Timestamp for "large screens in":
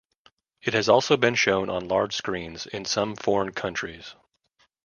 1.87-2.85